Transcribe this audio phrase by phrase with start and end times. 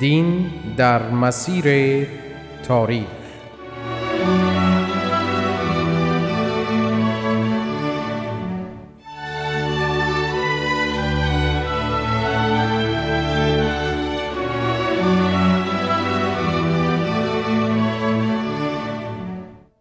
[0.00, 2.06] دین در مسیر
[2.62, 3.06] تاریخ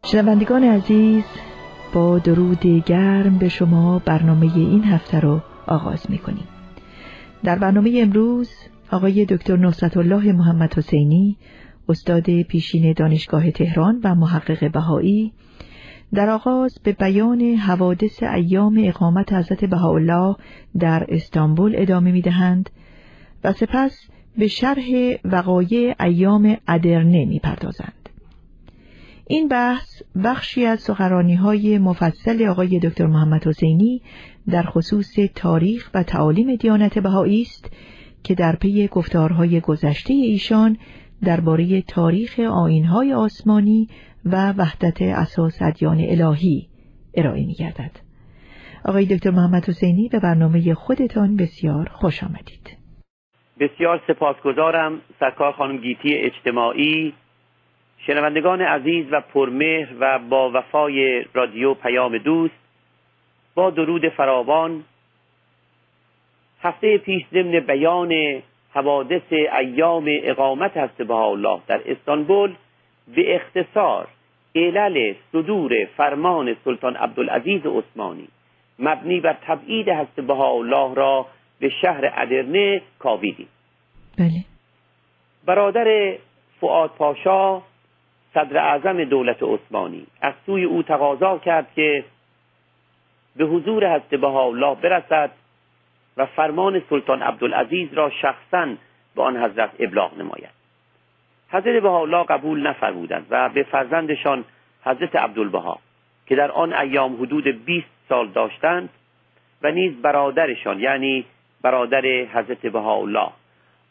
[0.05, 1.23] شنوندگان عزیز
[1.93, 6.47] با درود گرم به شما برنامه این هفته رو آغاز می کنیم.
[7.43, 8.49] در برنامه امروز
[8.91, 11.37] آقای دکتر نصرت الله محمد حسینی
[11.89, 15.33] استاد پیشین دانشگاه تهران و محقق بهایی
[16.13, 20.35] در آغاز به بیان حوادث ایام اقامت حضرت بهاءالله
[20.79, 22.69] در استانبول ادامه می دهند
[23.43, 28.09] و سپس به شرح وقایع ایام ادرنه می پردازند.
[29.27, 34.01] این بحث بخشی از سخرانی های مفصل آقای دکتر محمد حسینی
[34.49, 37.69] در خصوص تاریخ و تعالیم دیانت بهایی است
[38.25, 40.77] که در پی گفتارهای گذشته ایشان
[41.25, 43.87] درباره تاریخ آینهای آسمانی
[44.25, 46.67] و وحدت اساس ادیان الهی
[47.13, 47.91] ارائه می گردد.
[48.85, 52.77] آقای دکتر محمد حسینی به برنامه خودتان بسیار خوش آمدید.
[53.59, 57.13] بسیار سپاسگزارم سرکار خانم گیتی اجتماعی
[58.07, 62.55] شنوندگان عزیز و پرمهر و با وفای رادیو پیام دوست
[63.55, 64.83] با درود فراوان
[66.65, 68.41] هفته پیش ضمن بیان
[68.73, 72.55] حوادث ایام اقامت هست الله در استانبول
[73.15, 74.07] به اختصار
[74.55, 78.27] علل صدور فرمان سلطان عبدالعزیز عثمانی.
[78.79, 81.25] مبنی بر تبعید هست الله را
[81.59, 83.47] به شهر ادرنه کاویدیم.
[84.17, 84.43] بله.
[85.45, 86.15] برادر
[86.61, 87.61] فعاد پاشا
[88.33, 92.03] صدر اعظم دولت عثمانی از سوی او تقاضا کرد که
[93.35, 95.31] به حضور هست الله برسد
[96.17, 98.75] و فرمان سلطان عبدالعزیز را شخصا
[99.15, 100.55] به آن حضرت ابلاغ نماید.
[101.49, 104.45] حضرت الله قبول نفرمودند و به فرزندشان
[104.85, 105.79] حضرت عبدالبها
[106.25, 108.89] که در آن ایام حدود 20 سال داشتند
[109.61, 111.25] و نیز برادرشان یعنی
[111.61, 113.29] برادر حضرت بهاءالله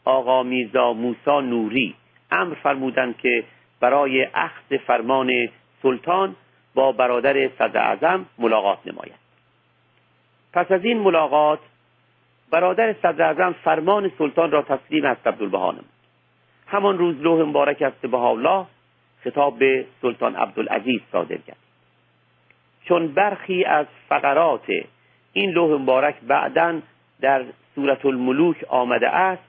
[0.05, 1.95] آقا میرزا موسا نوری
[2.31, 3.43] امر فرمودند که
[3.79, 5.49] برای اخذ فرمان
[5.81, 6.35] سلطان
[6.73, 9.25] با برادر صدر اعظم ملاقات نماید.
[10.53, 11.59] پس از این ملاقات
[12.51, 15.75] برادر صدر فرمان سلطان را تسلیم از عبدالبها
[16.67, 18.65] همان روز لوح مبارک از الله
[19.23, 21.57] خطاب به سلطان عبدالعزیز صادر کرد.
[22.83, 24.71] چون برخی از فقرات
[25.33, 26.81] این لوح مبارک بعدا
[27.21, 27.43] در
[27.75, 29.43] صورت الملوک آمده است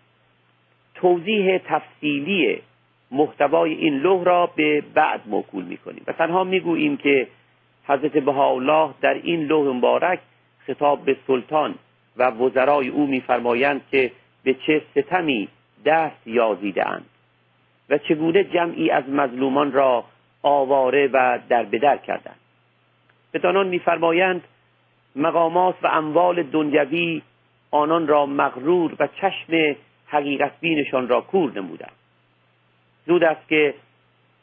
[0.94, 2.62] توضیح تفصیلی
[3.10, 7.28] محتوای این لوح را به بعد موکول می‌کنیم و تنها می‌گوییم که
[7.86, 10.20] حضرت بهاءالله در این لوح مبارک
[10.66, 11.74] خطاب به سلطان
[12.18, 14.12] و وزرای او میفرمایند که
[14.44, 15.48] به چه ستمی
[15.84, 16.84] دست یازیده
[17.90, 20.04] و چگونه جمعی از مظلومان را
[20.42, 22.36] آواره و در بدر کردند.
[23.34, 24.44] بدانان میفرمایند
[25.16, 27.22] مقامات و اموال دنیوی
[27.70, 31.92] آنان را مغرور و چشم حقیقت بینشان را کور نمودند.
[33.06, 33.74] زود است که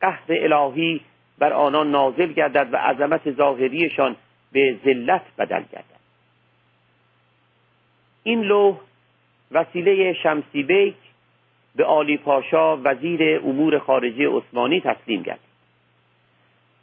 [0.02, 1.02] قهر الهی
[1.40, 4.16] بر آنان نازل گردد و عظمت ظاهریشان
[4.52, 5.93] به ذلت بدل گردد.
[8.24, 8.78] این لوح
[9.52, 10.96] وسیله شمسی بیک
[11.76, 15.40] به آلی پاشا وزیر امور خارجه عثمانی تسلیم کرد.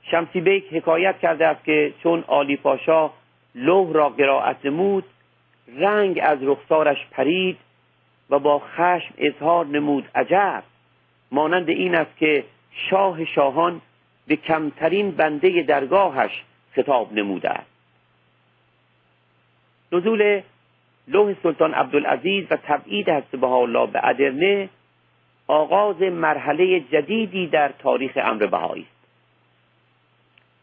[0.02, 3.10] شمسی بیک حکایت کرده است که چون آلی پاشا
[3.54, 5.04] لوح را قرائت نمود
[5.76, 7.58] رنگ از رخسارش پرید
[8.30, 10.62] و با خشم اظهار نمود عجب
[11.32, 12.44] مانند این است که
[12.90, 13.80] شاه شاهان
[14.26, 17.70] به کمترین بنده درگاهش خطاب نموده است.
[19.92, 20.40] نزول
[21.10, 24.68] لوح سلطان عبدالعزیز و تبعید حضرت الله به ادرنه
[25.46, 29.00] آغاز مرحله جدیدی در تاریخ امر بهایی است.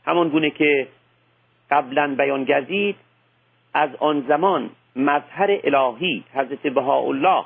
[0.06, 0.88] همان گونه که
[1.72, 2.96] قبلا بیان گردید
[3.74, 7.46] از آن زمان مظهر الهی حضرت بهاءالله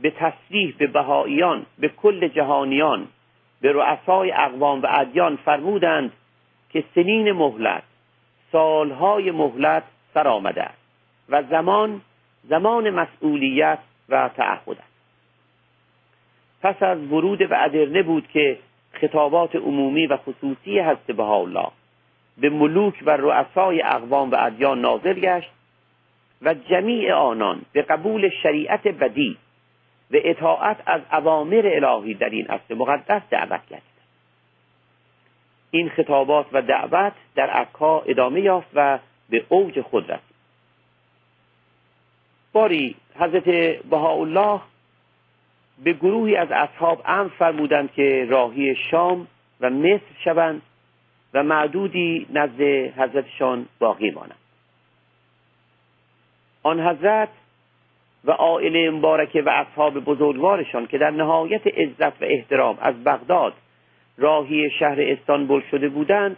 [0.00, 3.08] به تصریح به بهاییان به کل جهانیان
[3.60, 6.12] به رؤسای اقوام و ادیان فرمودند
[6.70, 7.82] که سنین مهلت
[8.52, 9.82] سالهای مهلت
[10.14, 10.85] سر آمده است.
[11.28, 12.00] و زمان
[12.48, 13.78] زمان مسئولیت
[14.08, 14.96] و تعهد است.
[16.62, 18.58] پس از ورود به ادرنه بود که
[18.92, 21.68] خطابات عمومی و خصوصی حضرت الله
[22.38, 25.50] به ملوک و رؤسای اقوام و ادیان نازل گشت
[26.42, 29.36] و جمیع آنان به قبول شریعت بدی
[30.10, 33.82] و اطاعت از اوامر الهی در این اصل مقدس دعوت کرد
[35.70, 38.98] این خطابات و دعوت در عکا ادامه یافت و
[39.30, 40.35] به اوج خود رسید.
[42.56, 43.48] باری حضرت
[43.90, 44.60] بهاءالله
[45.84, 49.26] به گروهی از اصحاب امر فرمودند که راهی شام
[49.60, 50.62] و مصر شوند
[51.34, 52.60] و معدودی نزد
[53.00, 54.38] حضرتشان باقی مانند.
[56.62, 57.28] آن حضرت
[58.24, 63.52] و عائله مبارکه و اصحاب بزرگوارشان که در نهایت عزت و احترام از بغداد
[64.18, 66.36] راهی شهر استانبول شده بودند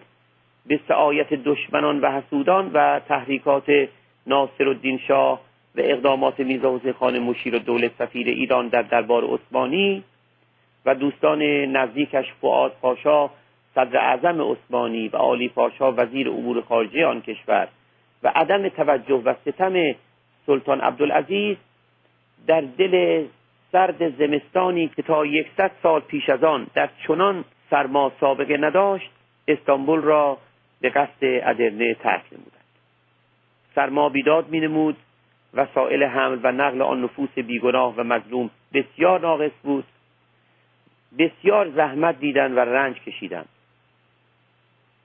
[0.67, 3.89] به سعایت دشمنان و حسودان و تحریکات
[4.27, 9.25] ناصر الدین شاه و اقدامات میرزا حسین خان مشیر و دولت سفیر ایران در دربار
[9.25, 10.05] عثمانی
[10.87, 11.43] و دوستان
[11.77, 13.31] نزدیکش فعاد پاشا
[13.75, 17.69] صدر اعظم عثمانی و عالی پاشا وزیر امور خارجه آن کشور
[18.23, 19.95] و عدم توجه و ستم
[20.47, 21.57] سلطان عبدالعزیز
[22.47, 23.25] در دل
[23.73, 29.11] سرد زمستانی که تا یکصد سال پیش از آن در چنان سرما سابقه نداشت
[29.49, 30.39] استانبول را
[30.81, 32.53] به قصد ادرنه ترک نمودند.
[33.75, 34.97] سرما بیداد می نمود
[35.55, 39.85] وسایل حمل و نقل آن نفوس بیگناه و مظلوم بسیار ناقص بود.
[41.19, 43.49] بسیار زحمت دیدند و رنج کشیدند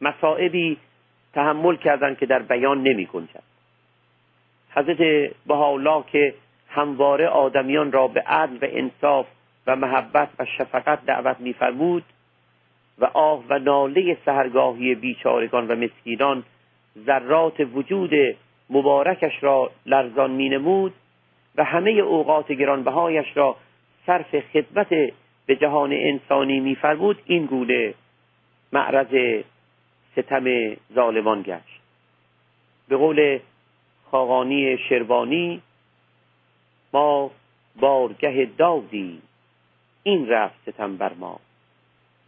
[0.02, 0.78] مصائبی
[1.34, 3.44] تحمل کردند که در بیان نمی گنجد.
[4.76, 6.34] حضرت بهاءالله که
[6.70, 9.26] همواره آدمیان را به عدل و انصاف
[9.68, 12.04] و محبت و شفقت دعوت میفرمود
[13.00, 16.44] و آه و ناله سهرگاهی بیچارگان و مسکینان
[17.06, 18.12] ذرات وجود
[18.74, 20.94] مبارکش را لرزان مینمود
[21.56, 23.56] و همه اوقات گرانبهایش را
[24.06, 24.88] صرف خدمت
[25.46, 27.94] به جهان انسانی میفرمود این گونه
[28.74, 29.44] معرض
[30.16, 31.82] ستم ظالمان گشت.
[32.88, 33.40] به قول
[34.12, 35.62] خاقانی شروانی
[36.94, 37.32] ما
[37.80, 39.22] بارگه دادی
[40.04, 41.40] این رفت ستم بر ما.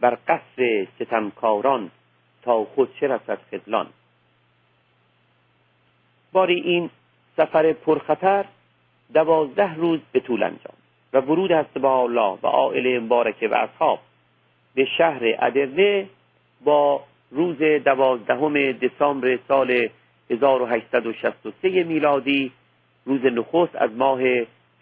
[0.00, 1.90] بر قصر ستمکاران
[2.42, 3.86] تا خود چه رسد خدلان
[6.36, 6.90] باری این
[7.36, 8.44] سفر پرخطر
[9.14, 10.74] دوازده روز به طول انجام.
[11.12, 13.98] و ورود هست با الله و عائله مبارکه و اصحاب
[14.74, 16.06] به شهر ادرنه
[16.64, 17.00] با
[17.30, 19.88] روز دوازدهم دسامبر سال
[20.30, 22.52] 1863 میلادی
[23.04, 24.20] روز نخست از ماه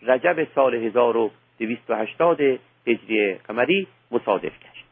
[0.02, 2.40] رجب سال 1280
[2.86, 4.84] هجری قمری مصادف گشت.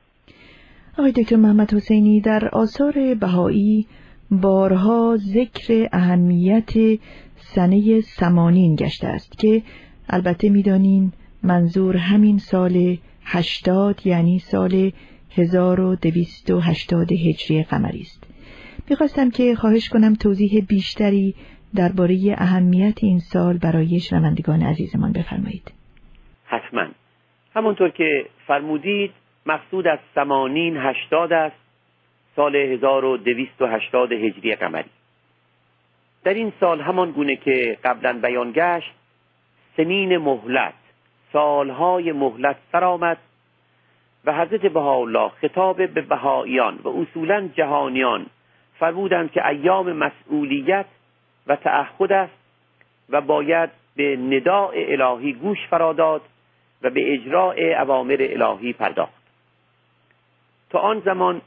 [0.98, 3.86] آقای دکتر محمد حسینی در آثار بهایی
[4.32, 6.73] بارها ذکر اهمیت
[7.37, 9.62] سنه سمانین گشته است که
[10.08, 11.12] البته می‌دانین
[11.43, 14.93] منظور همین سال هشتاد یعنی سال
[15.37, 18.25] 1280 هجری قمری است.
[18.90, 21.34] می‌خواستم که خواهش کنم توضیح بیشتری
[21.75, 25.73] درباره اهمیت این سال برای شنوندگان عزیزمان بفرمایید.
[26.46, 26.87] حتما.
[27.55, 29.11] همونطور که فرمودید
[29.46, 31.61] مقصود از سمانین هشتاد است
[32.37, 34.90] سال 1280 هجری قمری.
[36.25, 38.93] در این سال همان گونه که قبلا بیان گشت
[39.76, 40.75] سنین مهلت
[41.32, 43.19] سالهای مهلت سرآمد
[44.24, 48.27] و حضرت بهاءالله خطاب به بهاییان و اصولا جهانیان
[48.79, 50.86] فرمودند که ایام مسئولیت
[51.46, 52.32] و تعهد است
[53.08, 56.22] و باید به نداع الهی گوش فراداد
[56.82, 59.22] و به اجراع اوامر الهی پرداخت.
[60.70, 61.43] تا آن زمان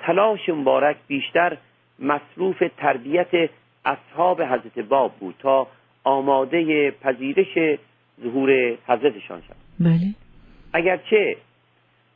[0.00, 1.56] تلاش مبارک بیشتر
[1.98, 3.50] مصروف تربیت
[3.84, 5.66] اصحاب حضرت باب بود تا
[6.04, 7.78] آماده پذیرش
[8.22, 10.14] ظهور حضرتشان شد بله.
[10.72, 11.36] اگرچه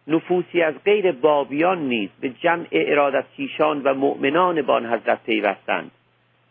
[0.07, 5.91] نفوسی از غیر بابیان نیز به جمع ارادتیشان و مؤمنان بان حضرت پیوستند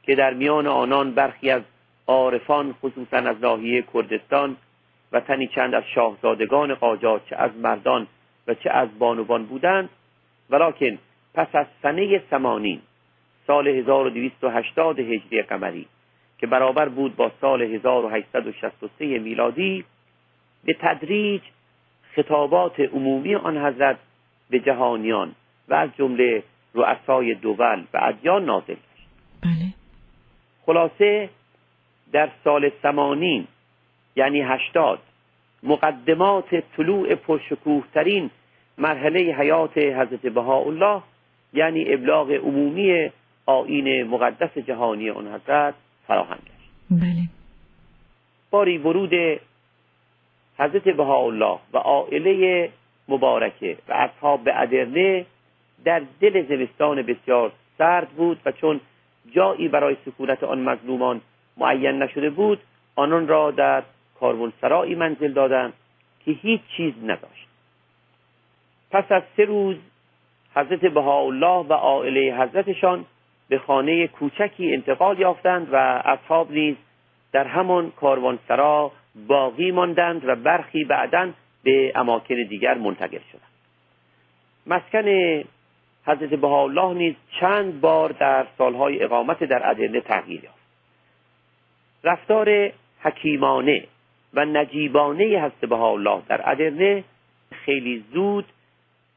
[0.04, 1.62] که در میان آنان برخی از
[2.08, 4.58] عارفان خصوصا از ناحیه کردستان
[5.12, 8.08] و تنی چند از شاهزادگان قاجار چه از مردان
[8.48, 9.90] و چه از بانوان بودند
[10.50, 10.98] ولیکن
[11.34, 12.82] پس از سنه سمانین
[13.48, 15.88] سال 1280 هجری قمری
[16.38, 19.86] که برابر بود با سال 1863 میلادی
[20.63, 21.42] به تدریج
[22.16, 23.98] خطابات عمومی آن حضرت
[24.50, 25.36] به جهانیان
[25.68, 29.08] و از جمله رؤسای دول و ادیان نازل گشت
[29.44, 29.74] بله.
[30.66, 31.30] خلاصه
[32.12, 33.48] در سال سمانین
[34.16, 35.00] یعنی هشتاد
[35.63, 38.30] مقدمات طلوع پرشکوهترین
[38.78, 41.02] مرحله حیات حضرت بهاءالله
[41.53, 43.10] یعنی ابلاغ عمومی
[43.45, 45.74] آین مقدس جهانی آن حضرت
[46.07, 46.69] فراهم گشت.
[46.91, 47.29] بله.
[48.51, 49.39] باری ورود
[50.57, 52.69] حضرت بهاءالله و عائله
[53.07, 55.25] مبارکه و اصحاب به ادرنه
[55.86, 58.81] در دل زمستان بسیار سرد بود و چون
[59.31, 61.22] جایی برای سکونت آن مظلومان
[61.57, 62.60] معین نشده بود
[62.95, 63.83] آنان را در
[64.19, 65.74] کاروانسرایی منزل دادند
[66.25, 67.48] که هیچ چیز نداشت.
[68.91, 69.75] پس از سه روز
[70.55, 73.05] حضرت بهاءالله و عائله حضرتشان
[73.50, 76.75] به خانه کوچکی انتقال یافتند و اصحاب نیز
[77.31, 78.91] در همان کاروانسرا
[79.27, 81.31] باقی ماندند و برخی بعدا
[81.63, 83.53] به اماکن دیگر منتقل شدند.
[84.67, 85.07] مسکن
[86.05, 90.63] حضرت بهاءالله نیز چند بار در سالهای اقامت در ادرنه تغییر یافت.
[92.03, 93.83] رفتار حکیمانه
[94.33, 97.03] و نجیبانه حضرت بهاءالله در ادرنه
[97.51, 98.45] خیلی زود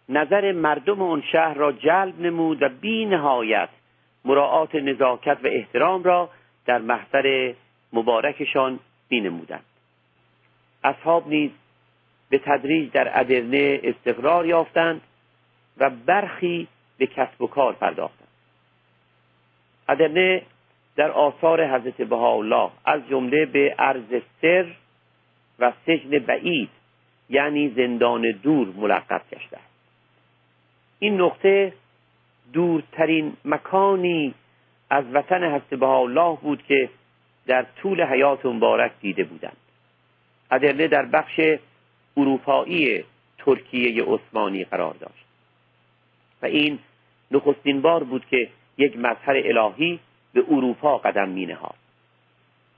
[0.08, 3.68] نظر مردم آن شهر را جلب نمود و بی نهایت
[4.24, 6.30] مراعات نزاکت و احترام را
[6.66, 7.54] در محضر
[7.92, 9.64] مبارکشان می نمودند.
[10.84, 11.50] اصحاب نیز
[12.30, 15.00] به تدریج در ادرنه استقرار یافتند
[15.78, 18.28] و برخی به کسب و کار پرداختند
[19.88, 20.42] ادرنه
[20.96, 24.74] در آثار حضرت بهاءالله از جمله به عرض سر
[25.58, 26.70] و سجن بعید
[27.30, 29.58] یعنی زندان دور ملقب گشته
[30.98, 31.72] این نقطه
[32.52, 34.34] دورترین مکانی
[34.90, 36.90] از وطن حضرت بهاءالله بود که
[37.46, 39.56] در طول حیات مبارک دیده بودند.
[40.50, 41.40] ادرنه در بخش
[42.16, 43.04] اروپایی
[43.38, 45.24] ترکیه عثمانی قرار داشت.
[46.42, 46.78] و این
[47.30, 50.00] نخستین بار بود که یک مظهر الهی
[50.32, 51.74] به اروپا قدم می نهاد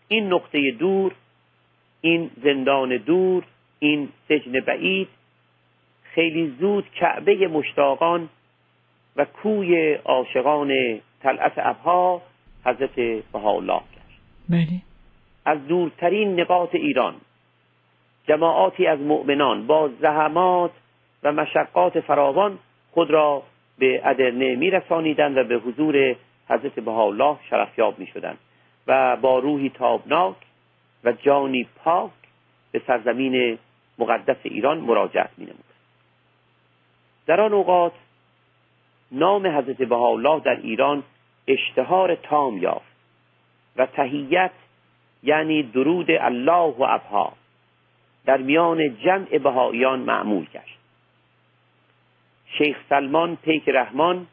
[0.08, 1.12] این نقطه دور
[2.00, 3.44] این زندان دور
[3.78, 5.08] این سجن بعید
[6.18, 8.28] خیلی زود کعبه مشتاقان
[9.16, 12.22] و کوی عاشقان طلعت ابها
[12.64, 12.94] حضرت
[13.32, 14.20] بهاءالله گشت.
[14.48, 14.82] بله.
[15.44, 17.14] از دورترین نقاط ایران
[18.28, 20.70] جماعاتی از مؤمنان با زحمات
[21.22, 22.58] و مشقات فراوان
[22.90, 23.42] خود را
[23.78, 26.16] به ادرنه میرسانیدند و به حضور
[26.48, 28.38] حضرت بهاءالله شرفیاب می‌شدند
[28.86, 30.36] و با روحی تابناک
[31.04, 32.10] و جانی پاک
[32.72, 33.58] به سرزمین
[33.98, 35.67] مقدس ایران مراجعت مینمودند
[37.28, 37.92] در آن اوقات
[39.12, 41.02] نام حضرت بهاءالله در ایران
[41.48, 42.92] اشتهار تام یافت
[43.76, 44.50] و تهیت
[45.22, 47.32] یعنی درود الله و ابها
[48.26, 50.78] در میان جمع بهاییان معمول گشت
[52.46, 54.26] شیخ سلمان پیک رحمان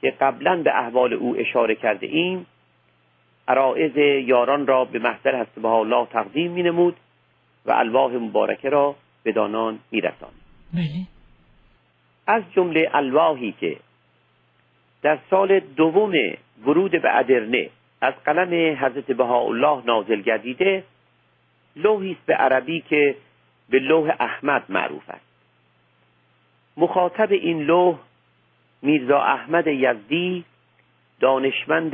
[0.00, 2.46] که قبلا به احوال او اشاره کرده ایم
[3.48, 3.96] عرائز
[4.26, 6.96] یاران را به محضر حضرت الله تقدیم می نمود
[7.66, 10.30] و الواح مبارکه را به دانان می رسان.
[10.74, 11.15] بله
[12.26, 13.76] از جمله الواحی که
[15.02, 16.12] در سال دوم
[16.66, 20.84] ورود به ادرنه از قلم حضرت بهاءالله نازل گردیده
[21.76, 23.16] لوحی به عربی که
[23.70, 25.26] به لوح احمد معروف است.
[26.76, 27.98] مخاطب این لوح
[28.82, 30.44] میرزا احمد یزدی
[31.20, 31.92] دانشمند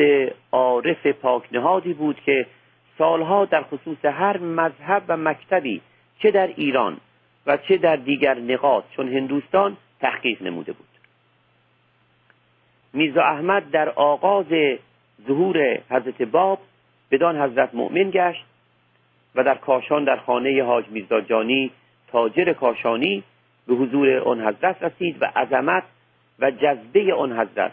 [0.53, 2.47] عارف پاکنهادی بود که
[2.99, 5.81] سالها در خصوص هر مذهب و مکتبی
[6.19, 6.97] چه در ایران
[7.47, 10.89] و چه در دیگر نقاط چون هندوستان تحقیق نموده بود.
[12.93, 14.47] میرزا احمد در آغاز
[15.27, 16.59] ظهور حضرت باب
[17.11, 18.45] بدان حضرت مؤمن گشت
[19.35, 21.71] و در کاشان در خانه حاج میرزا جانی
[22.09, 23.23] تاجر کاشانی
[23.67, 25.83] به حضور آن حضرت رسید و عظمت
[26.39, 27.73] و جذبه آن حضرت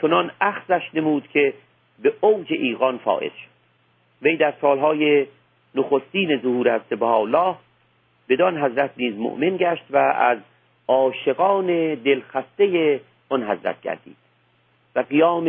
[0.00, 1.54] چنان اخذش نمود که
[2.02, 3.50] به اوج ایقان فائز شد.
[4.22, 5.26] وی در سالهای
[5.74, 7.56] نخستین ظهور حضرت الله
[8.28, 10.38] بدان حضرت نیز مؤمن گشت و از
[10.90, 14.16] عاشقان دلخسته آن حضرت گردید
[14.94, 15.44] و قیام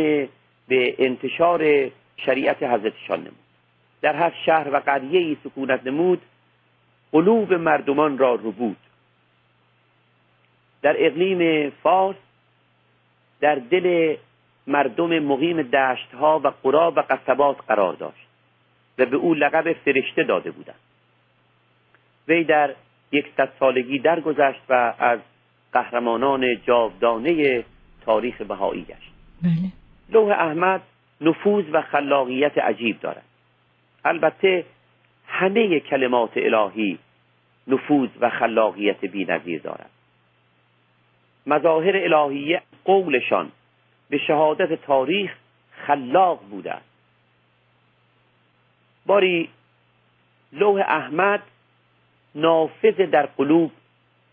[0.68, 3.42] به انتشار شریعت حضرتشان نمود.
[4.02, 6.22] در هر شهر و قریه سکونت نمود
[7.12, 8.76] قلوب مردمان را ربود
[10.82, 12.16] در اقلیم فارس
[13.40, 14.16] در دل
[14.66, 18.26] مردم مقیم دشتها و قرا و قصبات قرار داشت
[18.98, 20.80] و به او لقب فرشته داده بودند.
[22.28, 22.74] وی در
[23.12, 25.18] یکصد سالگی درگذشت و از
[25.72, 27.64] قهرمانان جاودانه
[28.04, 29.12] تاریخ بهایی گشت.
[29.42, 29.72] بله.
[30.08, 30.82] لوح احمد
[31.20, 33.24] نفوذ و خلاقیت عجیب دارد.
[34.04, 34.64] البته
[35.26, 36.98] همه کلمات الهی
[37.66, 39.90] نفوذ و خلاقیت بینظیر دارد.
[41.46, 43.52] مظاهر الهیه قولشان
[44.10, 45.34] به شهادت تاریخ
[45.86, 46.76] خلاق بوده.
[49.06, 49.48] باری
[50.52, 51.42] لوح احمد
[52.34, 53.72] نافذ در قلوب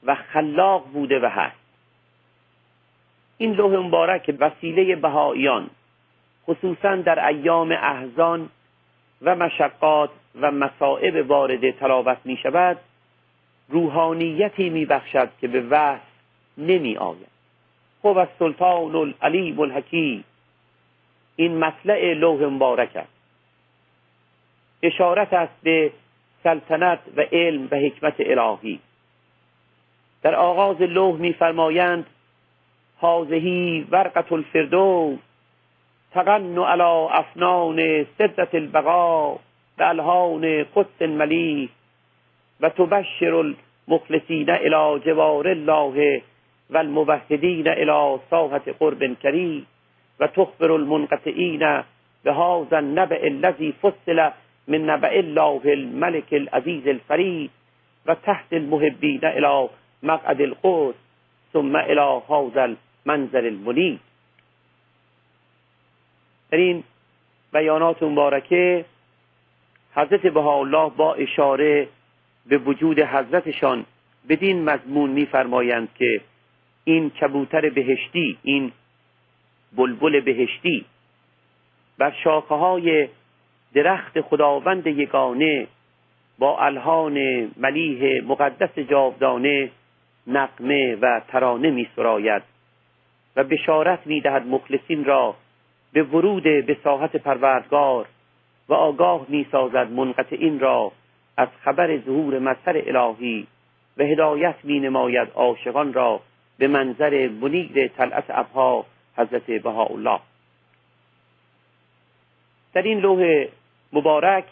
[0.03, 1.59] و خلاق بوده و هست.
[3.37, 5.69] این لوح مبارک وسیله بهاییان
[6.47, 8.49] خصوصا در ایام احزان
[9.21, 10.09] و مشقات
[10.41, 12.77] و مصائب وارد تلاوت می شود
[13.69, 16.01] روحانیتی میبخشد که به وحث
[16.57, 17.27] نمی آید
[18.01, 19.15] خب از سلطان
[19.59, 20.23] الحکیم.
[21.35, 23.13] این مطلع لوح مبارک است.
[24.83, 25.91] اشارت است به
[26.43, 28.79] سلطنت و علم و حکمت الهی.
[30.23, 32.05] در آغاز لوح میفرمایند
[32.97, 35.19] حاضهی ورقت الفردوس
[36.11, 39.33] تغن علی افنان سدت البقا
[39.77, 41.69] به الهان قدس ملی
[42.61, 43.53] و تبشر
[43.87, 44.45] المخلصین
[45.05, 46.21] جوار الله
[46.69, 49.67] و الموحدین الى ساحت قرب کریم
[50.19, 51.83] و تخبر المنقطعین
[52.23, 54.29] به هذا النبع الذي فصل
[54.67, 57.51] من نبع الله الملك العزیز الفرید
[58.05, 59.19] و تحت المحبین
[60.03, 60.95] مقعد القدس
[61.53, 62.75] ثم الى هذا
[63.05, 63.99] المنزل المنیب
[66.51, 66.83] در این
[67.53, 68.85] بیانات مبارکه
[69.95, 71.87] حضرت بهاءالله با اشاره
[72.45, 73.85] به وجود حضرتشان
[74.29, 76.21] بدین مضمون میفرمایند که
[76.83, 78.71] این کبوتر بهشتی این
[79.75, 80.85] بلبل بهشتی
[81.97, 83.07] بر شاخه های
[83.73, 85.67] درخت خداوند یگانه
[86.39, 87.13] با الهان
[87.57, 89.71] ملیح مقدس جاودانه
[90.29, 92.43] نقمه و ترانه می سراید
[93.35, 95.35] و بشارت می دهد مخلصین را
[95.93, 98.05] به ورود به ساحت پروردگار
[98.69, 100.91] و آگاه می سازد منقطعین را
[101.37, 103.47] از خبر ظهور مظهر الهی
[103.97, 106.21] و هدایت می نماید عاشقان را
[106.57, 108.85] به منظر منیر طلعت ابها
[109.17, 110.19] حضرت بهاءالله.
[112.73, 113.45] در این لوح
[113.93, 114.43] مبارک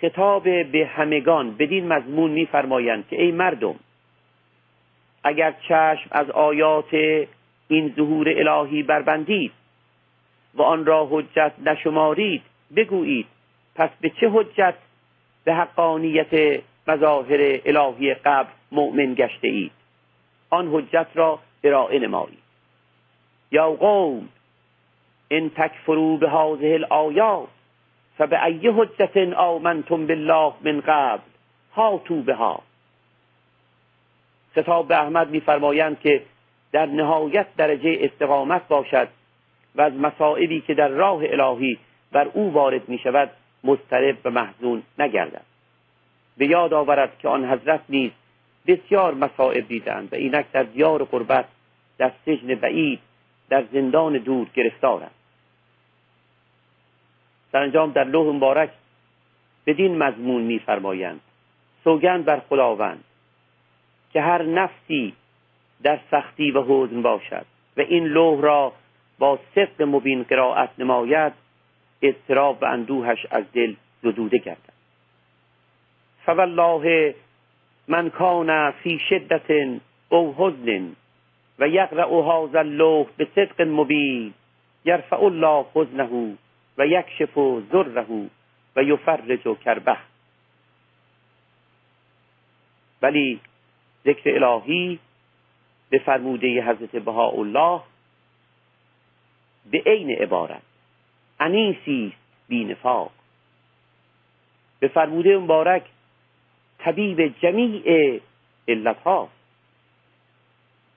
[0.00, 3.74] خطاب به همگان بدین مضمون میفرمایند که ای مردم
[5.24, 6.94] اگر چشم از آیات
[7.68, 9.52] این ظهور الهی بربندید
[10.54, 12.42] و آن را حجت نشمارید
[12.76, 13.26] بگویید
[13.74, 14.74] پس به چه حجت؟
[15.44, 19.72] به حقانیت مظاهر الهی قبل مؤمن گشته اید
[20.50, 22.42] آن حجت را ارائه نمایید.
[23.50, 24.28] یا قوم
[25.30, 27.48] ان تکفروا به هذه الآیات
[28.18, 31.22] فبأی حجت آمنتم بالله من قبل؟
[31.76, 32.62] هاتوا بها.
[34.54, 36.22] خطاب به احمد میفرمایند که
[36.72, 39.08] در نهایت درجه استقامت باشد
[39.74, 41.78] و از مصائبی که در راه الهی
[42.12, 43.30] بر او وارد می شود
[43.64, 45.42] مضطرب و محزون نگردد.
[46.36, 48.10] به یاد آورد که آن حضرت نیز
[48.66, 51.44] بسیار مصائب دیدند و اینک در دیار قربت
[51.98, 53.00] در سجن بعید
[53.48, 55.10] در زندان دور گرفتارند
[57.52, 58.70] سرانجام در لوح مبارک
[59.66, 61.20] بدین مضمون میفرمایند
[61.84, 63.04] سوگند بر خداوند
[64.12, 65.14] که هر نفسی
[65.82, 67.46] در سختی و حزن باشد
[67.76, 68.72] و این لوح را
[69.18, 71.32] با صدق مبین قرائت نماید
[72.02, 74.72] اضطراب و اندوهش از دل زدوده گردد.
[76.26, 77.14] فوالله
[77.88, 80.96] من کان فی شدت او حزن
[81.58, 84.34] و یقرأ هذا اللوح به صدق مبین
[84.84, 86.36] یرفع الله حزنه
[86.78, 87.38] و یکشف
[87.72, 88.06] ذره
[88.76, 89.96] و یفرج کربه.
[93.02, 93.40] ولی
[94.04, 94.98] ذکر الهی
[95.90, 97.80] به فرموده حضرت بهاءالله
[99.70, 100.62] به عین عبارت.
[101.40, 102.12] انیسی
[102.48, 103.10] بینفاق
[104.80, 105.82] به فرموده مبارک
[106.78, 108.20] طبیب جمیع
[108.68, 109.28] علت ها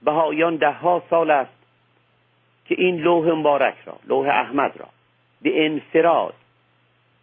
[0.03, 1.51] بهایان ده ها سال است
[2.65, 4.89] که این لوح مبارک را لوح احمد را
[5.41, 6.33] به انفراد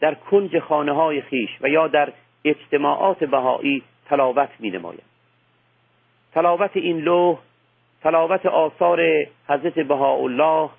[0.00, 2.12] در کنج خانه های خیش و یا در
[2.44, 5.11] اجتماعات بهایی تلاوت می نماید
[6.34, 7.38] تلاوت این لوح
[8.02, 9.00] تلاوت آثار
[9.48, 10.70] حضرت بهاءالله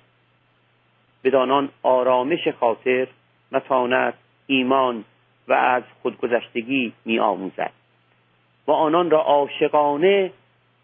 [1.24, 3.06] بدانان آرامش خاطر
[3.52, 4.14] متانت
[4.46, 5.04] ایمان
[5.48, 7.72] و از خودگذشتگی می آموزد
[8.66, 10.30] و آنان را عاشقانه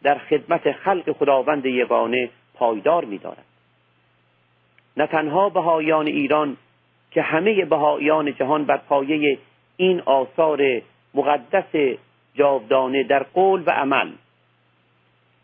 [0.03, 3.45] در خدمت خلق خداوند یگانه پایدار می دارد
[4.97, 6.57] نه تنها بهایان ایران
[7.11, 9.39] که همه بهایان جهان بر پایه
[9.77, 10.83] این آثار
[11.15, 11.99] مقدس
[12.35, 14.11] جاودانه در قول و عمل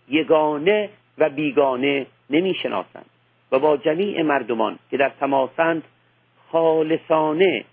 [0.08, 3.06] یگانه و بیگانه نمی شناسند
[3.52, 5.84] و با جمیع مردمان که در تماسند
[6.52, 7.64] خالصانه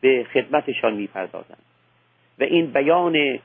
[0.00, 1.62] به خدمتشان می‌پردازند.
[2.38, 3.38] و این بیان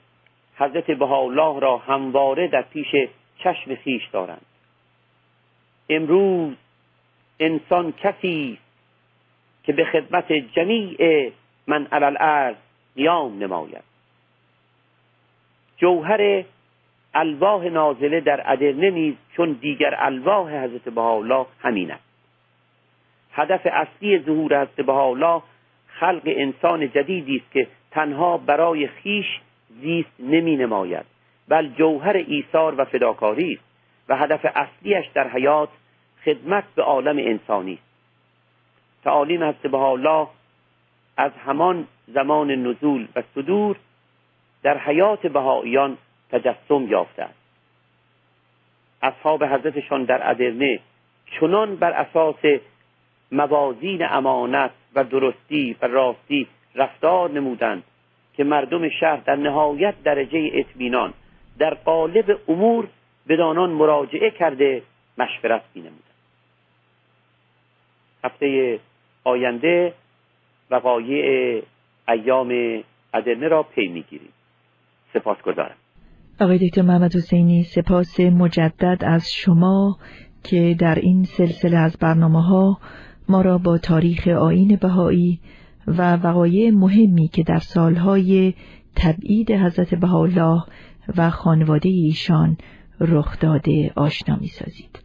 [0.55, 2.95] حضرت بهاءالله را همواره در پیش
[3.37, 4.45] چشم خیش دارند.
[5.89, 6.55] امروز
[7.39, 8.57] انسان کسی
[9.63, 11.31] که به خدمت جمیع
[11.67, 12.55] من علل الارض
[12.95, 13.83] قیام نماید.
[15.77, 16.43] جوهر
[17.13, 22.03] الواح نازله در ادرنه نیز چون دیگر الواح حضرت بهاءالله همین است.
[23.31, 25.41] هدف اصلی ظهور حضرت بهاءالله
[25.87, 29.39] خلق انسان جدیدی است که تنها برای خیش
[29.81, 31.05] زیست نمی نماید
[31.47, 33.63] بل جوهر ایثار و فداکاری است
[34.09, 35.69] و هدف اصلیش در حیات
[36.25, 37.83] خدمت به عالم انسانی است.
[39.03, 40.27] تعالیم حضرت الله
[41.17, 43.75] از همان زمان نزول و صدور
[44.63, 45.97] در حیات بهاییان
[46.33, 47.39] تجسم یافته است
[49.01, 50.79] اصحاب حضرتشان در ادرنه
[51.39, 52.59] چنان بر اساس
[53.31, 57.83] موازین امانت و درستی و راستی رفتار نمودند
[58.33, 61.13] که مردم شهر در نهایت درجه اطمینان
[61.59, 62.87] در قالب امور
[63.27, 64.83] به دانان مراجعه کرده
[65.17, 66.03] مشورت نمودند
[68.23, 68.79] هفته
[69.23, 69.93] آینده
[70.69, 71.61] وقایع
[72.07, 74.33] ایام ادرنه را پی می‌گیریم.
[75.13, 75.75] سپاس گذارم
[76.41, 79.97] آقای دکتر محمد حسینی سپاس مجدد از شما
[80.43, 82.79] که در این سلسله از برنامه ها
[83.29, 85.39] ما را با تاریخ آین بهایی
[85.87, 88.53] و وقایع مهمی که در سالهای
[88.95, 90.63] تبعید حضرت بهاءالله
[91.17, 92.57] و خانواده ایشان
[92.99, 94.99] رخ داده آشنا می سازید.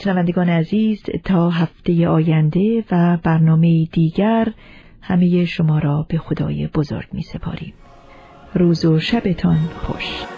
[0.00, 4.52] شنوندگان عزیز تا هفته آینده و برنامه دیگر
[5.00, 7.74] همه شما را به خدای بزرگ می سپاریم.
[8.56, 10.35] روز و شبتان خوش.